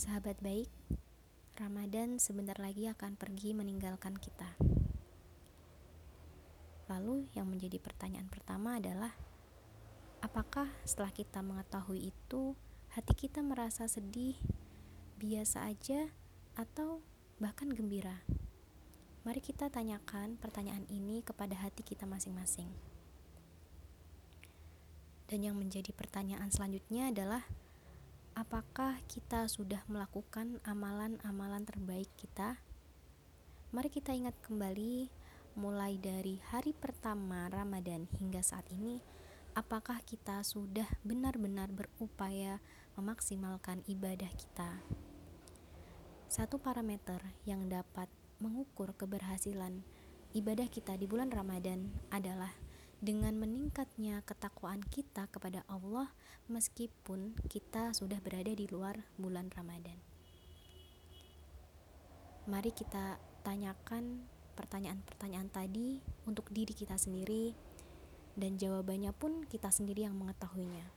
Sahabat 0.00 0.40
baik, 0.40 0.72
Ramadan 1.60 2.16
sebentar 2.16 2.56
lagi 2.56 2.88
akan 2.88 3.20
pergi 3.20 3.52
meninggalkan 3.52 4.16
kita. 4.16 4.48
Lalu, 6.88 7.28
yang 7.36 7.44
menjadi 7.44 7.76
pertanyaan 7.76 8.32
pertama 8.32 8.80
adalah: 8.80 9.12
apakah 10.24 10.72
setelah 10.88 11.12
kita 11.12 11.44
mengetahui 11.44 12.16
itu, 12.16 12.56
hati 12.96 13.12
kita 13.12 13.44
merasa 13.44 13.84
sedih, 13.92 14.40
biasa 15.20 15.68
aja, 15.68 16.08
atau 16.56 17.04
bahkan 17.36 17.68
gembira? 17.68 18.24
Mari 19.28 19.44
kita 19.44 19.68
tanyakan 19.68 20.40
pertanyaan 20.40 20.88
ini 20.88 21.20
kepada 21.20 21.60
hati 21.60 21.84
kita 21.84 22.08
masing-masing. 22.08 22.72
Dan 25.28 25.44
yang 25.44 25.60
menjadi 25.60 25.92
pertanyaan 25.92 26.48
selanjutnya 26.48 27.12
adalah 27.12 27.44
apakah 28.38 28.98
kita 29.10 29.46
sudah 29.50 29.82
melakukan 29.90 30.62
amalan-amalan 30.62 31.66
terbaik 31.66 32.10
kita? 32.14 32.58
Mari 33.70 33.90
kita 33.90 34.14
ingat 34.14 34.34
kembali 34.42 35.10
mulai 35.58 35.98
dari 35.98 36.38
hari 36.50 36.70
pertama 36.74 37.50
Ramadan 37.50 38.06
hingga 38.18 38.42
saat 38.42 38.66
ini 38.70 39.02
apakah 39.54 39.98
kita 40.06 40.42
sudah 40.46 40.86
benar-benar 41.02 41.70
berupaya 41.74 42.62
memaksimalkan 42.94 43.82
ibadah 43.90 44.30
kita? 44.34 44.82
Satu 46.30 46.62
parameter 46.62 47.18
yang 47.42 47.66
dapat 47.66 48.06
mengukur 48.38 48.94
keberhasilan 48.94 49.82
ibadah 50.30 50.70
kita 50.70 50.94
di 50.94 51.10
bulan 51.10 51.34
Ramadan 51.34 51.90
adalah 52.14 52.54
dengan 53.00 53.32
meningkatnya 53.40 54.20
ketakwaan 54.28 54.84
kita 54.84 55.24
kepada 55.32 55.64
Allah 55.72 56.12
meskipun 56.52 57.32
kita 57.48 57.96
sudah 57.96 58.20
berada 58.20 58.52
di 58.52 58.68
luar 58.68 59.00
bulan 59.16 59.48
Ramadan. 59.48 59.96
Mari 62.44 62.76
kita 62.76 63.16
tanyakan 63.40 64.20
pertanyaan-pertanyaan 64.52 65.48
tadi 65.48 66.04
untuk 66.28 66.52
diri 66.52 66.76
kita 66.76 67.00
sendiri 67.00 67.56
dan 68.36 68.60
jawabannya 68.60 69.16
pun 69.16 69.48
kita 69.48 69.72
sendiri 69.72 70.04
yang 70.04 70.18
mengetahuinya. 70.20 70.92